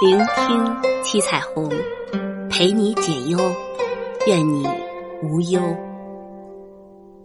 [0.00, 1.68] 聆听七彩虹，
[2.48, 3.36] 陪你解忧，
[4.28, 4.64] 愿你
[5.24, 5.60] 无忧。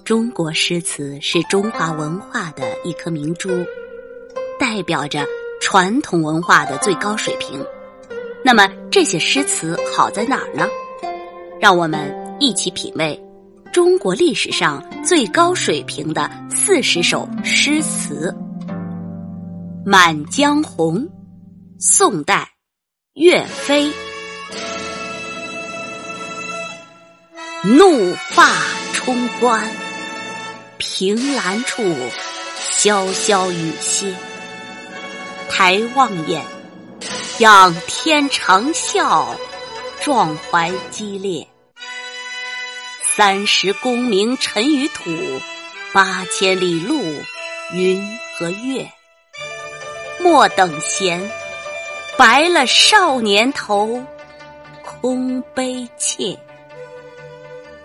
[0.03, 3.47] 中国诗词是中华文化的一颗明珠，
[4.59, 5.23] 代表着
[5.61, 7.63] 传统文化的最高水平。
[8.43, 10.65] 那么这些诗词好在哪儿呢？
[11.61, 13.23] 让我们一起品味
[13.71, 18.35] 中国历史上最高水平的四十首诗词。
[19.89, 20.99] 《满江红》，
[21.77, 22.49] 宋代，
[23.13, 23.91] 岳飞。
[27.63, 28.49] 怒发
[28.91, 29.69] 冲冠，
[30.79, 31.83] 凭栏处，
[32.59, 34.15] 潇潇雨歇。
[35.47, 36.43] 抬望眼，
[37.37, 39.27] 仰天长啸，
[40.01, 41.47] 壮怀激烈。
[43.15, 45.11] 三十功名尘与土，
[45.93, 46.99] 八千里路
[47.73, 48.89] 云和月。
[50.19, 51.29] 莫等闲，
[52.17, 54.01] 白了少年头，
[54.83, 56.37] 空悲切。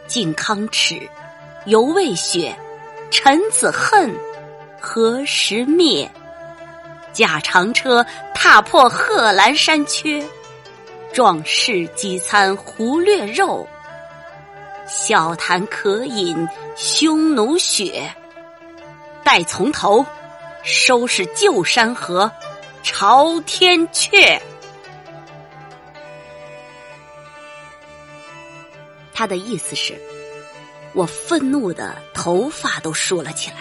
[0.07, 1.01] 靖康耻，
[1.67, 2.55] 犹未雪，
[3.11, 4.15] 臣子恨，
[4.81, 6.09] 何时灭？
[7.13, 10.25] 驾长车，踏破贺兰山缺，
[11.13, 13.67] 壮士饥餐胡虏肉，
[14.87, 18.15] 笑谈渴饮匈奴血。
[19.25, 20.05] 待从头。
[20.65, 22.31] 收拾旧山河，
[22.91, 24.41] 朝天阙。
[29.13, 30.01] 他的意思是，
[30.95, 33.57] 我愤怒的头发都竖了起来，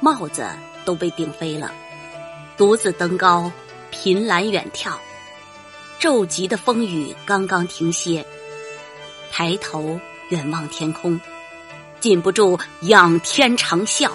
[0.00, 0.44] 帽子
[0.84, 1.72] 都被顶飞了，
[2.56, 3.50] 独自登高，
[3.92, 4.94] 凭栏远眺，
[6.00, 8.26] 骤急的风雨刚刚停歇，
[9.30, 11.18] 抬头远望天空，
[12.00, 14.10] 禁不住仰天长啸。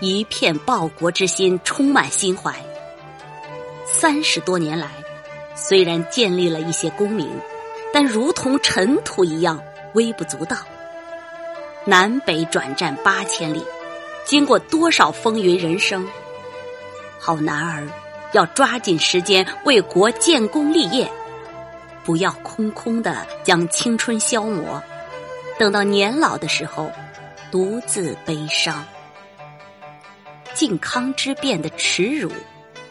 [0.00, 2.58] 一片报国之心充满心怀。
[4.02, 4.88] 三十多年来，
[5.54, 7.30] 虽然建立了一些功名，
[7.94, 9.62] 但如同尘土一样
[9.94, 10.56] 微不足道。
[11.84, 13.64] 南北转战八千里，
[14.24, 16.04] 经过多少风云人生，
[17.20, 17.86] 好男儿
[18.32, 21.08] 要抓紧时间为国建功立业，
[22.02, 24.82] 不要空空的将青春消磨，
[25.60, 26.90] 等到年老的时候
[27.52, 28.84] 独自悲伤。
[30.54, 32.32] 靖康之变的耻辱，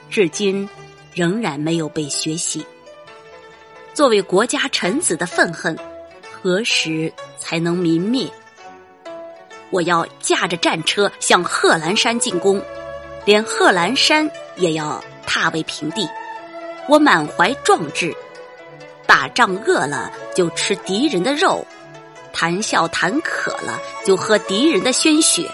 [0.09, 0.69] 至今
[1.13, 2.65] 仍然没有被学习。
[3.93, 5.77] 作为国家臣子的愤恨，
[6.31, 8.29] 何时才能泯灭？
[9.69, 12.61] 我要驾着战车向贺兰山进攻，
[13.25, 16.09] 连贺兰山也要踏为平地。
[16.89, 18.13] 我满怀壮志，
[19.05, 21.65] 打仗饿了就吃敌人的肉，
[22.33, 25.49] 谈笑谈渴了就喝敌人的鲜血。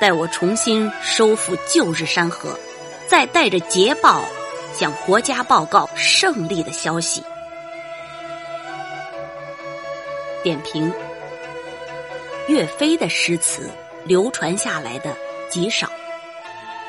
[0.00, 2.58] 待我重新收复旧日山河，
[3.10, 4.24] 再带着捷报
[4.72, 7.20] 向国家报告胜利的消息。
[10.44, 10.92] 点评：
[12.46, 13.68] 岳飞的诗词
[14.04, 15.12] 流传下来的
[15.48, 15.90] 极少，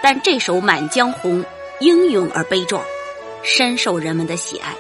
[0.04, 1.42] 但这首《满江红》
[1.80, 2.86] 英勇而悲壮，
[3.42, 4.76] 深受人们的喜爱。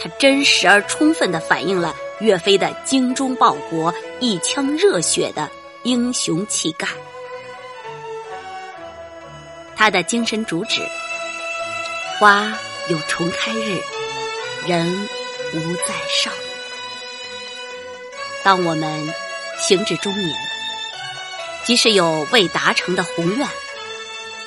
[0.00, 5.48] 它真实而充分的反映了岳飞的精忠报国、一腔热血的
[5.84, 6.88] 英雄气概。
[9.78, 10.82] 他的精神主旨：
[12.18, 12.52] 花
[12.88, 13.80] 有重开日，
[14.66, 15.08] 人
[15.54, 16.42] 无再少年。
[18.42, 19.14] 当我们
[19.56, 20.36] 行至中年，
[21.64, 23.48] 即使有未达成的宏愿，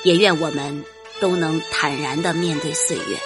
[0.02, 0.84] 也愿我们
[1.18, 3.18] 都能坦然的面对岁月。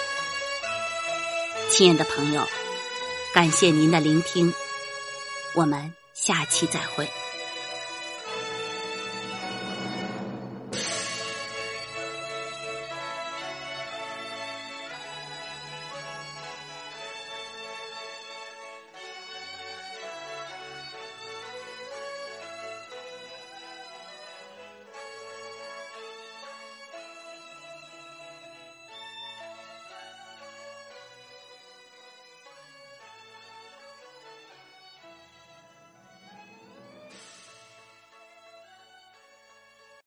[1.69, 2.47] 亲爱的朋友，
[3.33, 4.53] 感谢您的聆听，
[5.55, 7.09] 我们下期再会。